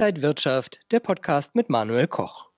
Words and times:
Inside 0.00 0.22
Wirtschaft, 0.22 0.80
der 0.92 1.00
Podcast 1.00 1.54
mit 1.54 1.68
Manuel 1.68 2.06
Koch. 2.06 2.48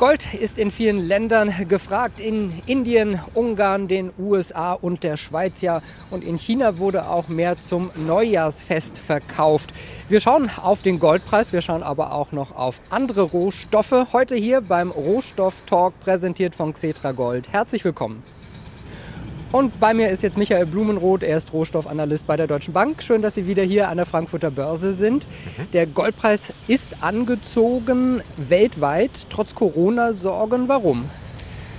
Gold 0.00 0.34
ist 0.34 0.58
in 0.58 0.72
vielen 0.72 0.98
Ländern 0.98 1.54
gefragt, 1.68 2.18
in 2.18 2.60
Indien, 2.66 3.20
Ungarn, 3.34 3.86
den 3.86 4.10
USA 4.18 4.72
und 4.72 5.04
der 5.04 5.16
Schweiz 5.16 5.60
ja. 5.60 5.80
Und 6.10 6.24
in 6.24 6.36
China 6.36 6.78
wurde 6.78 7.06
auch 7.06 7.28
mehr 7.28 7.60
zum 7.60 7.92
Neujahrsfest 7.94 8.98
verkauft. 8.98 9.70
Wir 10.08 10.18
schauen 10.18 10.50
auf 10.60 10.82
den 10.82 10.98
Goldpreis, 10.98 11.52
wir 11.52 11.62
schauen 11.62 11.84
aber 11.84 12.10
auch 12.10 12.32
noch 12.32 12.56
auf 12.56 12.80
andere 12.90 13.22
Rohstoffe. 13.22 14.08
Heute 14.12 14.34
hier 14.34 14.60
beim 14.60 14.90
Rohstoff-Talk 14.90 16.00
präsentiert 16.00 16.56
von 16.56 16.72
Xetra 16.72 17.12
Gold. 17.12 17.52
Herzlich 17.52 17.84
willkommen. 17.84 18.24
Und 19.54 19.78
bei 19.78 19.94
mir 19.94 20.08
ist 20.08 20.24
jetzt 20.24 20.36
Michael 20.36 20.66
Blumenroth, 20.66 21.22
er 21.22 21.36
ist 21.36 21.52
Rohstoffanalyst 21.52 22.26
bei 22.26 22.36
der 22.36 22.48
Deutschen 22.48 22.74
Bank. 22.74 23.00
Schön, 23.04 23.22
dass 23.22 23.36
Sie 23.36 23.46
wieder 23.46 23.62
hier 23.62 23.88
an 23.88 23.98
der 23.98 24.04
Frankfurter 24.04 24.50
Börse 24.50 24.94
sind. 24.94 25.28
Mhm. 25.28 25.70
Der 25.72 25.86
Goldpreis 25.86 26.52
ist 26.66 26.96
angezogen 27.02 28.20
weltweit, 28.36 29.28
trotz 29.30 29.54
Corona-Sorgen. 29.54 30.66
Warum? 30.66 31.08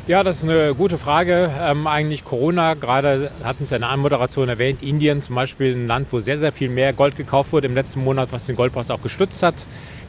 Ja, 0.07 0.23
das 0.23 0.37
ist 0.37 0.43
eine 0.45 0.73
gute 0.73 0.97
Frage. 0.97 1.51
Ähm, 1.59 1.85
eigentlich 1.85 2.23
Corona, 2.23 2.75
gerade 2.75 3.29
hatten 3.43 3.65
Sie 3.65 3.75
in 3.75 3.81
der 3.81 3.89
Anmoderation 3.89 4.47
erwähnt, 4.47 4.81
Indien 4.81 5.21
zum 5.21 5.35
Beispiel 5.35 5.75
ein 5.75 5.87
Land, 5.87 6.13
wo 6.13 6.21
sehr, 6.21 6.37
sehr 6.37 6.53
viel 6.53 6.69
mehr 6.69 6.93
Gold 6.93 7.17
gekauft 7.17 7.51
wurde 7.51 7.67
im 7.67 7.73
letzten 7.73 8.05
Monat, 8.05 8.31
was 8.31 8.45
den 8.45 8.55
Goldpreis 8.55 8.89
auch 8.89 9.01
gestützt 9.01 9.43
hat. 9.43 9.65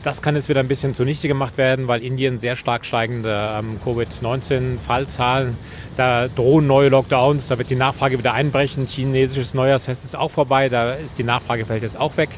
Das 0.06 0.22
kann 0.22 0.36
jetzt 0.36 0.48
wieder 0.48 0.60
ein 0.60 0.68
bisschen 0.68 0.94
zunichte 0.94 1.26
gemacht 1.26 1.58
werden, 1.58 1.88
weil 1.88 2.00
Indien 2.00 2.38
sehr 2.38 2.54
stark 2.54 2.84
steigende 2.86 3.50
ähm, 3.58 3.80
Covid-19-Fallzahlen, 3.82 5.58
da 5.96 6.28
drohen 6.28 6.68
neue 6.68 6.90
Lockdowns, 6.90 7.48
da 7.48 7.58
wird 7.58 7.70
die 7.70 7.74
Nachfrage 7.74 8.16
wieder 8.16 8.32
einbrechen. 8.32 8.86
Chinesisches 8.86 9.52
Neujahrsfest 9.52 10.04
ist 10.04 10.14
auch 10.14 10.30
vorbei, 10.30 10.68
da 10.68 10.92
ist 10.92 11.18
die 11.18 11.24
Nachfrage 11.24 11.66
fällt 11.66 11.82
jetzt 11.82 11.98
auch 11.98 12.16
weg. 12.18 12.28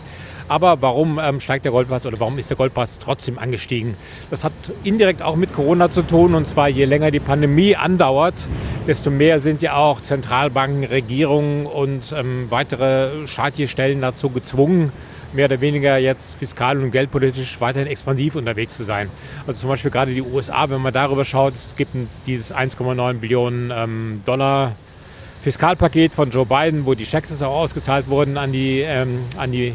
Aber 0.48 0.80
warum 0.80 1.20
ähm, 1.23 1.40
steigt 1.40 1.66
der 1.66 1.73
Goldpreis 1.73 2.06
oder 2.06 2.18
warum 2.20 2.38
ist 2.38 2.48
der 2.48 2.56
Goldpreis 2.56 2.98
trotzdem 3.01 3.38
angestiegen? 3.38 3.98
Das 4.30 4.45
hat 4.45 4.52
indirekt 4.82 5.21
auch 5.21 5.37
mit 5.37 5.52
Corona 5.52 5.90
zu 5.90 6.00
tun. 6.00 6.34
Und 6.34 6.46
zwar 6.46 6.71
je 6.71 6.87
länger 6.87 7.10
die 7.10 7.21
Pandemie 7.21 7.76
andauert, 7.76 8.48
desto 8.87 9.10
mehr 9.10 9.40
sind 9.40 9.60
ja 9.60 9.74
auch 9.74 10.00
Zentralbanken, 10.00 10.84
Regierungen 10.84 11.66
und 11.66 12.15
ähm, 12.16 12.46
weitere 12.48 13.26
Schadtierstellen 13.26 14.00
dazu 14.00 14.30
gezwungen, 14.30 14.90
mehr 15.32 15.46
oder 15.46 15.60
weniger 15.60 15.98
jetzt 15.98 16.37
fiskal 16.37 16.79
und 16.79 16.90
geldpolitisch 16.90 17.60
weiterhin 17.60 17.88
expansiv 17.88 18.37
unterwegs 18.37 18.76
zu 18.76 18.84
sein. 18.84 19.10
Also 19.46 19.60
zum 19.60 19.71
Beispiel 19.71 19.90
gerade 19.90 20.12
die 20.12 20.23
USA, 20.23 20.68
wenn 20.71 20.80
man 20.80 20.93
darüber 20.93 21.24
schaut, 21.24 21.54
es 21.54 21.76
gibt 21.76 21.95
dieses 22.26 22.54
1,9 22.54 23.15
Billionen 23.15 23.73
ähm, 23.74 24.23
Dollar 24.24 24.76
Fiskalpaket 25.40 26.15
von 26.15 26.30
Joe 26.30 26.46
Biden, 26.46 26.84
wo 26.84 26.95
die 26.95 27.06
Schecks 27.06 27.43
auch 27.43 27.54
ausgezahlt 27.54 28.09
wurden 28.09 28.37
an 28.37 28.52
die, 28.52 28.80
ähm, 28.80 29.26
an 29.37 29.52
die 29.52 29.74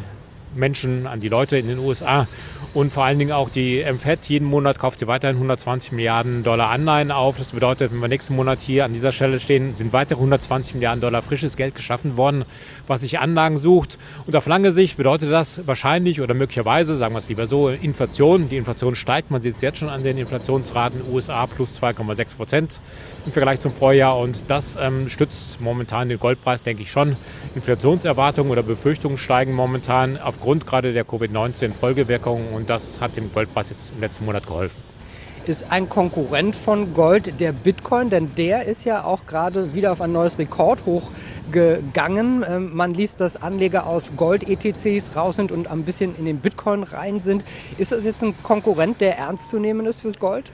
Menschen, 0.55 1.07
an 1.07 1.19
die 1.19 1.29
Leute 1.29 1.57
in 1.57 1.67
den 1.67 1.79
USA. 1.79 2.27
Und 2.73 2.91
vor 2.91 3.03
allen 3.03 3.19
Dingen 3.19 3.31
auch 3.31 3.51
die 3.51 3.83
MFED. 3.83 4.29
Jeden 4.29 4.47
Monat 4.47 4.79
kauft 4.79 4.97
sie 4.97 5.05
weiterhin 5.05 5.35
120 5.35 5.91
Milliarden 5.91 6.43
Dollar 6.43 6.71
Anleihen 6.71 7.11
auf. 7.11 7.37
Das 7.37 7.51
bedeutet, 7.51 7.91
wenn 7.91 7.99
wir 7.99 8.07
nächsten 8.07 8.35
Monat 8.35 8.61
hier 8.61 8.83
an 8.83 8.93
dieser 8.93 9.11
Stelle 9.11 9.39
stehen, 9.39 9.75
sind 9.75 9.93
weitere 9.93 10.17
120 10.17 10.75
Milliarden 10.75 10.99
Dollar 10.99 11.21
frisches 11.21 11.55
Geld 11.55 11.75
geschaffen 11.75 12.17
worden, 12.17 12.45
was 12.87 13.01
sich 13.01 13.19
Anlagen 13.19 13.59
sucht. 13.59 13.99
Und 14.25 14.35
auf 14.35 14.47
lange 14.47 14.73
Sicht 14.73 14.97
bedeutet 14.97 15.31
das 15.31 15.67
wahrscheinlich 15.67 16.19
oder 16.19 16.33
möglicherweise, 16.33 16.95
sagen 16.95 17.13
wir 17.13 17.19
es 17.19 17.29
lieber 17.29 17.45
so, 17.45 17.69
Inflation. 17.69 18.49
Die 18.49 18.57
Inflation 18.57 18.95
steigt. 18.95 19.29
Man 19.29 19.43
sieht 19.43 19.55
es 19.55 19.61
jetzt 19.61 19.77
schon 19.77 19.89
an 19.89 20.01
den 20.01 20.17
Inflationsraten 20.17 21.01
USA 21.11 21.45
plus 21.45 21.79
2,6 21.79 22.37
Prozent 22.37 22.81
im 23.27 23.31
Vergleich 23.31 23.59
zum 23.59 23.71
Vorjahr. 23.71 24.17
Und 24.17 24.45
das 24.47 24.79
ähm, 24.81 25.09
stützt 25.09 25.61
momentan 25.61 26.09
den 26.09 26.19
Goldpreis, 26.19 26.63
denke 26.63 26.81
ich 26.81 26.89
schon. 26.89 27.17
Inflationserwartungen 27.53 28.51
oder 28.51 28.63
Befürchtungen 28.63 29.19
steigen 29.19 29.53
momentan 29.53 30.17
aufgrund 30.17 30.42
gerade 30.65 30.93
der 30.93 31.05
Covid-19-Folgewirkungen. 31.05 32.53
Und 32.53 32.69
das 32.69 33.01
hat 33.01 33.15
dem 33.15 33.31
Goldpreis 33.31 33.69
jetzt 33.69 33.93
im 33.93 34.01
letzten 34.01 34.25
Monat 34.25 34.45
geholfen 34.45 34.81
ist 35.45 35.71
ein 35.71 35.89
Konkurrent 35.89 36.55
von 36.55 36.93
Gold 36.93 37.39
der 37.39 37.51
Bitcoin, 37.51 38.09
denn 38.09 38.33
der 38.35 38.65
ist 38.65 38.85
ja 38.85 39.03
auch 39.03 39.25
gerade 39.25 39.73
wieder 39.73 39.91
auf 39.91 40.01
ein 40.01 40.11
neues 40.11 40.39
Rekordhoch 40.39 41.11
gegangen. 41.51 42.45
Ähm, 42.47 42.71
man 42.73 42.93
liest, 42.93 43.19
dass 43.19 43.41
Anleger 43.41 43.85
aus 43.85 44.13
Gold-ETCs 44.15 45.15
raus 45.15 45.35
sind 45.35 45.51
und 45.51 45.67
ein 45.67 45.83
bisschen 45.83 46.15
in 46.17 46.25
den 46.25 46.37
Bitcoin 46.37 46.83
rein 46.83 47.19
sind. 47.19 47.43
Ist 47.77 47.91
das 47.91 48.05
jetzt 48.05 48.23
ein 48.23 48.35
Konkurrent, 48.41 49.01
der 49.01 49.17
ernst 49.17 49.49
zu 49.49 49.59
nehmen 49.59 49.85
ist 49.85 50.01
fürs 50.01 50.19
Gold? 50.19 50.51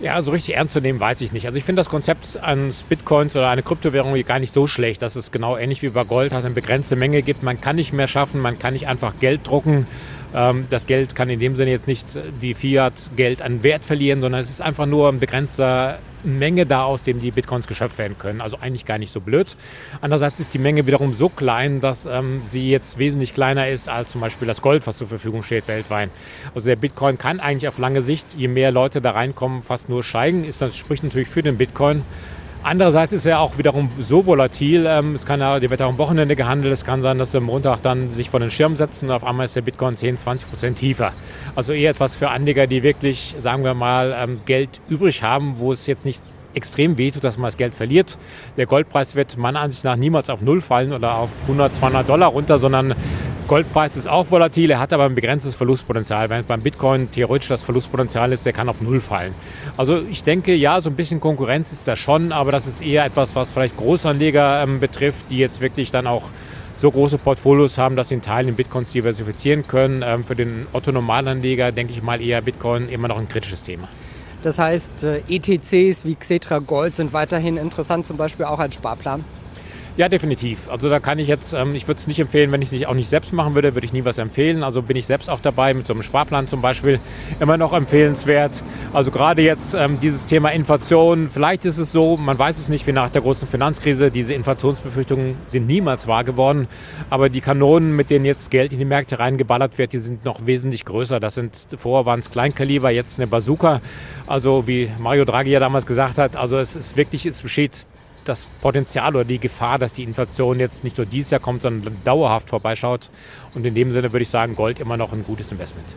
Ja, 0.00 0.20
so 0.22 0.32
richtig 0.32 0.56
ernst 0.56 0.74
zu 0.74 0.80
nehmen, 0.80 0.98
weiß 0.98 1.20
ich 1.20 1.32
nicht. 1.32 1.46
Also 1.46 1.56
ich 1.56 1.64
finde 1.64 1.80
das 1.80 1.88
Konzept 1.88 2.36
eines 2.42 2.82
Bitcoins 2.82 3.36
oder 3.36 3.48
eine 3.48 3.62
Kryptowährung 3.62 4.20
gar 4.24 4.40
nicht 4.40 4.52
so 4.52 4.66
schlecht, 4.66 5.02
dass 5.02 5.14
es 5.14 5.30
genau 5.30 5.56
ähnlich 5.56 5.82
wie 5.82 5.88
bei 5.88 6.04
Gold 6.04 6.32
halt 6.32 6.44
eine 6.44 6.54
begrenzte 6.54 6.96
Menge 6.96 7.22
gibt. 7.22 7.42
Man 7.42 7.60
kann 7.60 7.76
nicht 7.76 7.92
mehr 7.92 8.08
schaffen, 8.08 8.40
man 8.40 8.58
kann 8.58 8.74
nicht 8.74 8.88
einfach 8.88 9.14
Geld 9.20 9.46
drucken. 9.46 9.86
Ähm, 10.34 10.66
das 10.70 10.86
Geld 10.86 11.14
kann 11.14 11.30
in 11.30 11.40
dem 11.40 11.56
Sinne 11.56 11.70
jetzt 11.70 11.86
nicht 11.86 12.18
wie 12.40 12.54
Fiat-Geld 12.54 13.40
an 13.42 13.62
Wert 13.62 13.84
verlieren, 13.84 14.20
sondern 14.20 14.40
es 14.40 14.50
ist 14.50 14.60
einfach 14.60 14.86
nur 14.86 15.08
ein 15.08 15.20
begrenzter 15.20 15.98
Menge 16.24 16.66
da, 16.66 16.84
aus 16.84 17.04
dem 17.04 17.20
die 17.20 17.30
Bitcoins 17.30 17.66
geschöpft 17.66 17.98
werden 17.98 18.18
können. 18.18 18.40
Also 18.40 18.58
eigentlich 18.60 18.84
gar 18.84 18.98
nicht 18.98 19.12
so 19.12 19.20
blöd. 19.20 19.56
Andererseits 20.00 20.40
ist 20.40 20.54
die 20.54 20.58
Menge 20.58 20.86
wiederum 20.86 21.12
so 21.12 21.28
klein, 21.28 21.80
dass 21.80 22.06
ähm, 22.06 22.42
sie 22.44 22.70
jetzt 22.70 22.98
wesentlich 22.98 23.34
kleiner 23.34 23.68
ist 23.68 23.88
als 23.88 24.10
zum 24.10 24.20
Beispiel 24.20 24.48
das 24.48 24.62
Gold, 24.62 24.86
was 24.86 24.98
zur 24.98 25.06
Verfügung 25.06 25.42
steht 25.42 25.68
weltweit. 25.68 26.10
Also 26.54 26.68
der 26.68 26.76
Bitcoin 26.76 27.18
kann 27.18 27.40
eigentlich 27.40 27.68
auf 27.68 27.78
lange 27.78 28.02
Sicht, 28.02 28.34
je 28.36 28.48
mehr 28.48 28.70
Leute 28.70 29.00
da 29.00 29.12
reinkommen, 29.12 29.62
fast 29.62 29.88
nur 29.88 30.02
steigen. 30.02 30.44
Ist, 30.44 30.60
das 30.60 30.76
spricht 30.76 31.04
natürlich 31.04 31.28
für 31.28 31.42
den 31.42 31.56
Bitcoin. 31.56 32.02
Andererseits 32.66 33.12
ist 33.12 33.26
er 33.26 33.40
auch 33.40 33.58
wiederum 33.58 33.90
so 34.00 34.24
volatil. 34.24 34.86
Ähm, 34.88 35.14
es 35.14 35.26
kann 35.26 35.38
ja, 35.38 35.60
der 35.60 35.68
wird 35.68 35.82
auch 35.82 35.90
am 35.90 35.98
Wochenende 35.98 36.34
gehandelt. 36.34 36.72
Es 36.72 36.82
kann 36.82 37.02
sein, 37.02 37.18
dass 37.18 37.34
er 37.34 37.38
am 37.38 37.44
Montag 37.44 37.82
dann 37.82 38.08
sich 38.08 38.30
vor 38.30 38.40
den 38.40 38.48
Schirm 38.48 38.74
setzen 38.74 39.10
und 39.10 39.14
auf 39.14 39.22
einmal 39.22 39.44
ist 39.44 39.54
der 39.54 39.60
Bitcoin 39.60 39.96
10, 39.96 40.16
20 40.16 40.48
Prozent 40.48 40.78
tiefer. 40.78 41.12
Also 41.54 41.74
eher 41.74 41.90
etwas 41.90 42.16
für 42.16 42.30
Anleger, 42.30 42.66
die 42.66 42.82
wirklich, 42.82 43.34
sagen 43.38 43.64
wir 43.64 43.74
mal, 43.74 44.16
ähm, 44.18 44.40
Geld 44.46 44.80
übrig 44.88 45.22
haben, 45.22 45.56
wo 45.58 45.72
es 45.72 45.86
jetzt 45.86 46.06
nicht 46.06 46.22
extrem 46.54 46.96
wehtut, 46.96 47.22
dass 47.22 47.36
man 47.36 47.48
das 47.48 47.58
Geld 47.58 47.74
verliert. 47.74 48.16
Der 48.56 48.64
Goldpreis 48.64 49.14
wird 49.14 49.36
meiner 49.36 49.60
Ansicht 49.60 49.84
nach 49.84 49.96
niemals 49.96 50.30
auf 50.30 50.40
Null 50.40 50.62
fallen 50.62 50.94
oder 50.94 51.16
auf 51.16 51.42
100, 51.42 51.74
200 51.74 52.08
Dollar 52.08 52.28
runter, 52.28 52.58
sondern 52.58 52.94
Goldpreis 53.46 53.94
ist 53.94 54.08
auch 54.08 54.30
volatil, 54.30 54.70
er 54.70 54.80
hat 54.80 54.94
aber 54.94 55.04
ein 55.04 55.14
begrenztes 55.14 55.54
Verlustpotenzial. 55.54 56.30
Wenn 56.30 56.46
beim 56.46 56.62
Bitcoin 56.62 57.10
theoretisch 57.10 57.48
das 57.48 57.62
Verlustpotenzial 57.62 58.32
ist, 58.32 58.46
der 58.46 58.54
kann 58.54 58.70
auf 58.70 58.80
Null 58.80 59.00
fallen. 59.00 59.34
Also 59.76 59.98
ich 59.98 60.22
denke, 60.22 60.54
ja, 60.54 60.80
so 60.80 60.88
ein 60.88 60.96
bisschen 60.96 61.20
Konkurrenz 61.20 61.70
ist 61.70 61.86
da 61.86 61.94
schon, 61.94 62.32
aber 62.32 62.52
das 62.52 62.66
ist 62.66 62.80
eher 62.80 63.04
etwas, 63.04 63.36
was 63.36 63.52
vielleicht 63.52 63.76
Großanleger 63.76 64.62
ähm, 64.62 64.80
betrifft, 64.80 65.26
die 65.30 65.36
jetzt 65.36 65.60
wirklich 65.60 65.90
dann 65.90 66.06
auch 66.06 66.22
so 66.74 66.90
große 66.90 67.18
Portfolios 67.18 67.76
haben, 67.76 67.96
dass 67.96 68.08
sie 68.08 68.14
in 68.14 68.22
Teilen 68.22 68.48
in 68.48 68.54
Bitcoins 68.54 68.92
diversifizieren 68.92 69.66
können. 69.66 70.02
Ähm, 70.02 70.24
für 70.24 70.34
den 70.34 70.66
Otto-Normalanleger 70.72 71.70
denke 71.70 71.92
ich 71.92 72.02
mal 72.02 72.22
eher 72.22 72.40
Bitcoin 72.40 72.88
immer 72.88 73.08
noch 73.08 73.18
ein 73.18 73.28
kritisches 73.28 73.62
Thema. 73.62 73.88
Das 74.42 74.58
heißt, 74.58 75.04
äh, 75.04 75.22
ETCs 75.28 76.06
wie 76.06 76.14
Xetra 76.14 76.60
Gold 76.60 76.96
sind 76.96 77.12
weiterhin 77.12 77.58
interessant, 77.58 78.06
zum 78.06 78.16
Beispiel 78.16 78.46
auch 78.46 78.58
als 78.58 78.74
Sparplan? 78.74 79.22
Ja, 79.96 80.08
definitiv. 80.08 80.68
Also 80.68 80.88
da 80.88 80.98
kann 80.98 81.20
ich 81.20 81.28
jetzt, 81.28 81.52
ähm, 81.52 81.76
ich 81.76 81.86
würde 81.86 82.00
es 82.00 82.08
nicht 82.08 82.18
empfehlen, 82.18 82.50
wenn 82.50 82.60
ich 82.60 82.72
es 82.72 82.84
auch 82.84 82.94
nicht 82.94 83.08
selbst 83.08 83.32
machen 83.32 83.54
würde, 83.54 83.74
würde 83.76 83.84
ich 83.84 83.92
nie 83.92 84.04
was 84.04 84.18
empfehlen. 84.18 84.64
Also 84.64 84.82
bin 84.82 84.96
ich 84.96 85.06
selbst 85.06 85.30
auch 85.30 85.38
dabei, 85.38 85.72
mit 85.72 85.86
so 85.86 85.92
einem 85.92 86.02
Sparplan 86.02 86.48
zum 86.48 86.60
Beispiel, 86.60 86.98
immer 87.38 87.56
noch 87.56 87.72
empfehlenswert. 87.72 88.64
Also 88.92 89.12
gerade 89.12 89.42
jetzt 89.42 89.72
ähm, 89.74 90.00
dieses 90.00 90.26
Thema 90.26 90.48
Inflation, 90.48 91.30
vielleicht 91.30 91.64
ist 91.64 91.78
es 91.78 91.92
so, 91.92 92.16
man 92.16 92.36
weiß 92.36 92.58
es 92.58 92.68
nicht, 92.68 92.88
wie 92.88 92.92
nach 92.92 93.08
der 93.08 93.22
großen 93.22 93.46
Finanzkrise, 93.46 94.10
diese 94.10 94.34
Inflationsbefürchtungen 94.34 95.36
sind 95.46 95.68
niemals 95.68 96.08
wahr 96.08 96.24
geworden. 96.24 96.66
Aber 97.08 97.28
die 97.28 97.40
Kanonen, 97.40 97.94
mit 97.94 98.10
denen 98.10 98.24
jetzt 98.24 98.50
Geld 98.50 98.72
in 98.72 98.80
die 98.80 98.84
Märkte 98.84 99.20
reingeballert 99.20 99.78
wird, 99.78 99.92
die 99.92 99.98
sind 99.98 100.24
noch 100.24 100.44
wesentlich 100.44 100.84
größer. 100.84 101.20
Das 101.20 101.36
sind, 101.36 101.68
vorher 101.76 102.04
waren 102.04 102.18
es 102.18 102.30
Kleinkaliber, 102.30 102.90
jetzt 102.90 103.20
eine 103.20 103.28
Bazooka. 103.28 103.80
Also 104.26 104.66
wie 104.66 104.90
Mario 104.98 105.24
Draghi 105.24 105.52
ja 105.52 105.60
damals 105.60 105.86
gesagt 105.86 106.18
hat, 106.18 106.34
also 106.34 106.58
es 106.58 106.74
ist 106.74 106.96
wirklich, 106.96 107.26
es 107.26 107.42
besteht 107.42 107.86
das 108.28 108.48
Potenzial 108.60 109.14
oder 109.14 109.24
die 109.24 109.38
Gefahr, 109.38 109.78
dass 109.78 109.92
die 109.92 110.02
Inflation 110.02 110.60
jetzt 110.60 110.84
nicht 110.84 110.96
nur 110.96 111.06
dieses 111.06 111.30
Jahr 111.30 111.40
kommt, 111.40 111.62
sondern 111.62 111.96
dauerhaft 112.04 112.50
vorbeischaut. 112.50 113.10
Und 113.54 113.66
in 113.66 113.74
dem 113.74 113.92
Sinne 113.92 114.12
würde 114.12 114.22
ich 114.22 114.30
sagen, 114.30 114.56
Gold 114.56 114.80
immer 114.80 114.96
noch 114.96 115.12
ein 115.12 115.24
gutes 115.24 115.52
Investment. 115.52 115.94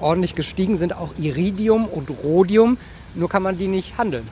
Ordentlich 0.00 0.34
gestiegen 0.34 0.76
sind 0.76 0.94
auch 0.96 1.12
Iridium 1.18 1.86
und 1.86 2.10
Rhodium, 2.10 2.78
nur 3.14 3.28
kann 3.28 3.42
man 3.42 3.58
die 3.58 3.66
nicht 3.66 3.98
handeln. 3.98 4.28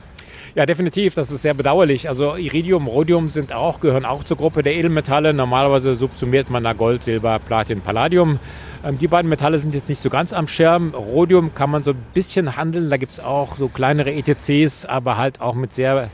Ja, 0.54 0.64
definitiv. 0.64 1.14
Das 1.14 1.30
ist 1.30 1.42
sehr 1.42 1.52
bedauerlich. 1.52 2.08
Also 2.08 2.36
Iridium, 2.36 2.86
Rhodium 2.86 3.28
sind 3.28 3.52
auch, 3.52 3.80
gehören 3.80 4.06
auch 4.06 4.24
zur 4.24 4.38
Gruppe 4.38 4.62
der 4.62 4.74
Edelmetalle. 4.74 5.34
Normalerweise 5.34 5.94
subsumiert 5.94 6.48
man 6.48 6.64
da 6.64 6.72
Gold, 6.72 7.02
Silber, 7.02 7.38
Platin, 7.38 7.82
Palladium. 7.82 8.38
Ähm, 8.82 8.98
die 8.98 9.06
beiden 9.06 9.28
Metalle 9.28 9.58
sind 9.58 9.74
jetzt 9.74 9.90
nicht 9.90 10.00
so 10.00 10.08
ganz 10.08 10.32
am 10.32 10.48
Schirm. 10.48 10.94
Rhodium 10.94 11.54
kann 11.54 11.70
man 11.70 11.82
so 11.82 11.90
ein 11.90 12.06
bisschen 12.14 12.56
handeln. 12.56 12.88
Da 12.88 12.96
gibt 12.96 13.12
es 13.12 13.20
auch 13.20 13.56
so 13.56 13.68
kleinere 13.68 14.12
ETCs, 14.12 14.86
aber 14.86 15.18
halt 15.18 15.42
auch 15.42 15.54
mit 15.54 15.74
sehr 15.74 16.10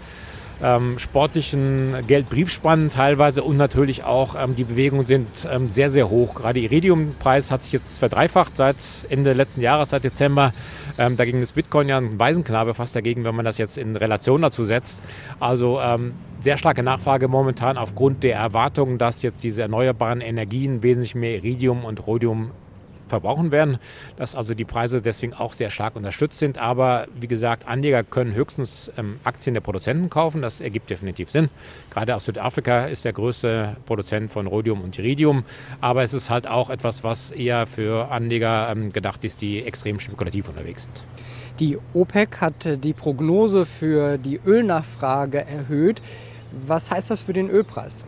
ähm, 0.62 0.99
sportlichen 0.99 2.06
Geldbriefspannen 2.06 2.88
teilweise 2.88 3.43
und 3.43 3.56
natürlich 3.56 4.04
auch 4.04 4.34
ähm, 4.38 4.56
die 4.56 4.64
Bewegungen 4.64 5.06
sind 5.06 5.28
ähm, 5.50 5.69
sehr, 5.69 5.90
sehr 5.90 6.10
hoch. 6.10 6.34
Gerade 6.34 6.60
Iridiumpreis 6.60 7.50
hat 7.50 7.62
sich 7.62 7.72
jetzt 7.72 7.99
verdreifacht 7.99 8.56
seit 8.56 8.82
Ende 9.08 9.32
letzten 9.32 9.60
Jahres, 9.60 9.90
seit 9.90 10.04
Dezember. 10.04 10.52
Ähm, 10.99 11.16
dagegen 11.16 11.40
ist 11.40 11.54
Bitcoin 11.54 11.88
ja 11.88 11.99
ein 11.99 12.19
Waisenknabe 12.19 12.75
fast 12.75 12.94
dagegen, 12.96 13.25
wenn 13.25 13.34
man 13.34 13.44
das 13.44 13.58
jetzt 13.58 13.78
in 13.78 13.96
Relation 13.96 14.43
dazu 14.43 14.64
setzt. 14.64 15.02
Also 15.40 15.81
ähm, 15.81 16.12
sehr 16.40 16.58
starke 16.58 16.82
Nachfrage 16.82 17.28
momentan 17.28 17.78
aufgrund 17.78 18.22
der 18.22 18.37
Erwartung, 18.37 18.98
dass 18.98 19.22
jetzt 19.22 19.44
diese 19.44 19.62
erneuerbaren 19.62 20.20
Energien 20.20 20.82
wesentlich 20.82 21.14
mehr 21.14 21.37
Iridium 21.37 21.84
und 21.84 22.06
Rhodium 22.06 22.50
verbrauchen 23.12 23.53
werden, 23.53 23.76
dass 24.17 24.35
also 24.35 24.55
die 24.55 24.64
Preise 24.64 25.03
deswegen 25.03 25.35
auch 25.35 25.53
sehr 25.53 25.69
stark 25.69 25.97
unterstützt 25.97 26.38
sind. 26.38 26.56
Aber 26.56 27.06
wie 27.14 27.29
gesagt, 27.29 27.69
Anleger 27.69 28.05
können 28.05 28.35
höchstens 28.35 28.91
ähm, 28.97 29.20
Aktien 29.23 29.53
der 29.53 29.61
Produzenten 29.61 30.09
kaufen. 30.09 30.41
Das 30.41 30.62
ergibt 30.62 30.88
definitiv 30.88 31.31
Sinn. 31.31 31.50
Gerade 31.91 32.17
aus 32.17 32.25
Südafrika 32.25 32.87
ist 32.87 33.05
der 33.05 33.12
größte 33.12 33.76
Produzent 33.85 34.31
von 34.31 34.47
Rhodium 34.47 34.81
und 34.81 34.99
Iridium. 34.99 35.44
Aber 35.82 36.03
es 36.03 36.14
ist 36.14 36.31
halt 36.31 36.47
auch 36.47 36.70
etwas, 36.70 37.05
was 37.05 37.31
eher 37.31 37.67
für 37.67 38.11
Anleger 38.11 38.70
ähm, 38.70 38.93
gedacht 38.93 39.25
ist, 39.25 39.43
die 39.43 39.62
extrem 39.62 40.00
spekulativ 40.00 40.49
unterwegs 40.49 40.85
sind. 40.85 41.05
Die 41.61 41.79
OPEC 41.93 42.41
hat 42.41 42.85
die 42.85 42.94
Prognose 42.94 43.67
für 43.67 44.17
die 44.17 44.41
Ölnachfrage 44.44 45.44
erhöht. 45.44 46.00
Was 46.67 46.91
heißt 46.91 47.11
das 47.11 47.20
für 47.20 47.35
den 47.35 47.50
Ölpreis? 47.50 48.06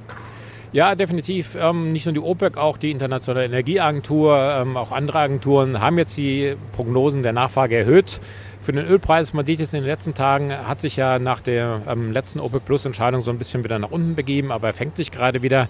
Ja, 0.74 0.96
definitiv. 0.96 1.54
Ähm, 1.54 1.92
nicht 1.92 2.04
nur 2.04 2.14
die 2.14 2.20
OPEC, 2.20 2.56
auch 2.56 2.78
die 2.78 2.90
Internationale 2.90 3.44
Energieagentur, 3.44 4.36
ähm, 4.36 4.76
auch 4.76 4.90
andere 4.90 5.20
Agenturen 5.20 5.80
haben 5.80 5.98
jetzt 5.98 6.16
die 6.16 6.56
Prognosen 6.72 7.22
der 7.22 7.32
Nachfrage 7.32 7.76
erhöht. 7.76 8.20
Für 8.60 8.72
den 8.72 8.84
Ölpreis, 8.84 9.34
man 9.34 9.46
sieht 9.46 9.60
jetzt 9.60 9.72
in 9.72 9.82
den 9.82 9.88
letzten 9.88 10.14
Tagen, 10.14 10.52
hat 10.52 10.80
sich 10.80 10.96
ja 10.96 11.20
nach 11.20 11.40
der 11.42 11.82
ähm, 11.86 12.10
letzten 12.10 12.40
OPEC 12.40 12.64
Plus 12.64 12.86
Entscheidung 12.86 13.22
so 13.22 13.30
ein 13.30 13.38
bisschen 13.38 13.62
wieder 13.62 13.78
nach 13.78 13.92
unten 13.92 14.16
begeben, 14.16 14.50
aber 14.50 14.66
er 14.66 14.72
fängt 14.72 14.96
sich 14.96 15.12
gerade 15.12 15.42
wieder. 15.42 15.68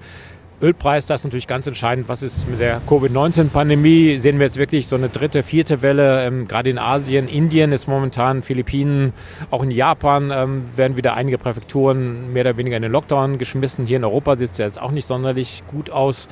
Ölpreis, 0.64 1.04
das 1.06 1.20
ist 1.20 1.24
natürlich 1.24 1.46
ganz 1.46 1.66
entscheidend. 1.66 2.08
Was 2.08 2.22
ist 2.22 2.48
mit 2.48 2.58
der 2.58 2.80
Covid-19-Pandemie? 2.88 4.18
Sehen 4.18 4.38
wir 4.38 4.46
jetzt 4.46 4.56
wirklich 4.56 4.88
so 4.88 4.96
eine 4.96 5.10
dritte, 5.10 5.42
vierte 5.42 5.82
Welle, 5.82 6.24
ähm, 6.24 6.48
gerade 6.48 6.70
in 6.70 6.78
Asien. 6.78 7.28
Indien 7.28 7.70
ist 7.70 7.86
momentan, 7.86 8.42
Philippinen, 8.42 9.12
auch 9.50 9.62
in 9.62 9.70
Japan 9.70 10.30
ähm, 10.34 10.64
werden 10.74 10.96
wieder 10.96 11.14
einige 11.14 11.36
Präfekturen 11.36 12.32
mehr 12.32 12.44
oder 12.44 12.56
weniger 12.56 12.76
in 12.76 12.82
den 12.82 12.92
Lockdown 12.92 13.36
geschmissen. 13.36 13.84
Hier 13.84 13.98
in 13.98 14.04
Europa 14.04 14.36
sieht 14.38 14.52
es 14.52 14.58
ja 14.58 14.64
jetzt 14.64 14.80
auch 14.80 14.90
nicht 14.90 15.06
sonderlich 15.06 15.62
gut 15.66 15.90
aus. 15.90 16.28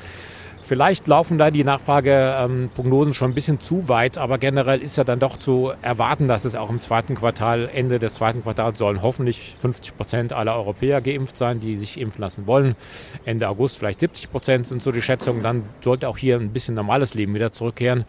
Vielleicht 0.65 1.07
laufen 1.07 1.37
da 1.37 1.51
die 1.51 1.65
Nachfrageprognosen 1.65 3.13
schon 3.13 3.31
ein 3.31 3.33
bisschen 3.33 3.59
zu 3.59 3.89
weit, 3.89 4.17
aber 4.17 4.37
generell 4.37 4.81
ist 4.81 4.95
ja 4.95 5.03
dann 5.03 5.19
doch 5.19 5.37
zu 5.37 5.73
erwarten, 5.81 6.29
dass 6.29 6.45
es 6.45 6.55
auch 6.55 6.69
im 6.69 6.79
zweiten 6.79 7.15
Quartal, 7.15 7.69
Ende 7.73 7.99
des 7.99 8.13
zweiten 8.13 8.43
Quartals 8.43 8.77
sollen 8.77 9.01
hoffentlich 9.01 9.55
50 9.59 9.97
Prozent 9.97 10.31
aller 10.31 10.55
Europäer 10.55 11.01
geimpft 11.01 11.35
sein, 11.35 11.59
die 11.59 11.75
sich 11.75 11.99
impfen 11.99 12.21
lassen 12.21 12.47
wollen. 12.47 12.77
Ende 13.25 13.49
August 13.49 13.77
vielleicht 13.77 13.99
70 13.99 14.31
Prozent 14.31 14.65
sind 14.65 14.81
so 14.81 14.93
die 14.93 15.01
Schätzungen. 15.01 15.43
Dann 15.43 15.63
sollte 15.81 16.07
auch 16.07 16.17
hier 16.17 16.37
ein 16.37 16.53
bisschen 16.53 16.75
normales 16.75 17.13
Leben 17.13 17.35
wieder 17.35 17.51
zurückkehren. 17.51 18.05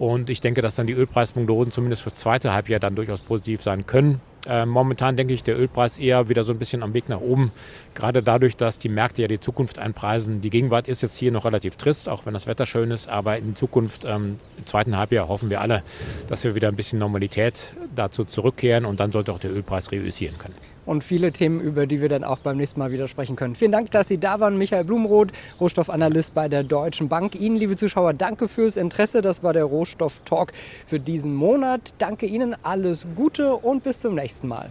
Und 0.00 0.28
ich 0.28 0.40
denke, 0.40 0.60
dass 0.60 0.74
dann 0.74 0.88
die 0.88 0.94
Ölpreisprognosen 0.94 1.70
zumindest 1.70 2.02
fürs 2.02 2.14
zweite 2.14 2.52
Halbjahr 2.52 2.80
dann 2.80 2.96
durchaus 2.96 3.20
positiv 3.20 3.62
sein 3.62 3.86
können. 3.86 4.18
Äh, 4.46 4.66
momentan 4.66 5.16
denke 5.16 5.32
ich, 5.34 5.44
der 5.44 5.58
Ölpreis 5.58 5.98
eher 5.98 6.28
wieder 6.28 6.42
so 6.42 6.52
ein 6.52 6.58
bisschen 6.58 6.82
am 6.82 6.94
Weg 6.94 7.08
nach 7.08 7.20
oben. 7.20 7.52
Gerade 7.94 8.22
dadurch, 8.22 8.56
dass 8.56 8.78
die 8.78 8.88
Märkte 8.88 9.22
ja 9.22 9.28
die 9.28 9.40
Zukunft 9.40 9.78
einpreisen. 9.78 10.40
Die 10.40 10.50
Gegenwart 10.50 10.88
ist 10.88 11.02
jetzt 11.02 11.16
hier 11.16 11.30
noch 11.30 11.44
relativ 11.44 11.76
trist, 11.76 12.08
auch 12.08 12.26
wenn 12.26 12.34
das 12.34 12.46
Wetter 12.46 12.66
schön 12.66 12.90
ist. 12.90 13.08
Aber 13.08 13.36
in 13.38 13.54
Zukunft, 13.54 14.04
ähm, 14.04 14.38
im 14.58 14.66
zweiten 14.66 14.96
Halbjahr, 14.96 15.28
hoffen 15.28 15.50
wir 15.50 15.60
alle, 15.60 15.82
dass 16.28 16.42
wir 16.44 16.54
wieder 16.54 16.68
ein 16.68 16.76
bisschen 16.76 16.98
Normalität 16.98 17.72
dazu 17.94 18.24
zurückkehren. 18.24 18.84
Und 18.84 19.00
dann 19.00 19.12
sollte 19.12 19.32
auch 19.32 19.38
der 19.40 19.52
Ölpreis 19.52 19.92
reüssieren 19.92 20.38
können 20.38 20.54
und 20.86 21.04
viele 21.04 21.32
Themen, 21.32 21.60
über 21.60 21.86
die 21.86 22.00
wir 22.00 22.08
dann 22.08 22.24
auch 22.24 22.38
beim 22.38 22.56
nächsten 22.56 22.80
Mal 22.80 22.90
wieder 22.90 23.08
sprechen 23.08 23.36
können. 23.36 23.54
Vielen 23.54 23.72
Dank, 23.72 23.90
dass 23.90 24.08
Sie 24.08 24.18
da 24.18 24.40
waren, 24.40 24.58
Michael 24.58 24.84
Blumroth, 24.84 25.32
Rohstoffanalyst 25.60 26.34
bei 26.34 26.48
der 26.48 26.64
Deutschen 26.64 27.08
Bank. 27.08 27.34
Ihnen, 27.34 27.56
liebe 27.56 27.76
Zuschauer, 27.76 28.14
danke 28.14 28.48
fürs 28.48 28.76
Interesse. 28.76 29.22
Das 29.22 29.42
war 29.42 29.52
der 29.52 29.64
Rohstoff-Talk 29.64 30.52
für 30.86 30.98
diesen 30.98 31.34
Monat. 31.34 31.94
Danke 31.98 32.26
Ihnen, 32.26 32.56
alles 32.62 33.06
Gute 33.14 33.54
und 33.54 33.82
bis 33.82 34.00
zum 34.00 34.14
nächsten 34.14 34.48
Mal. 34.48 34.70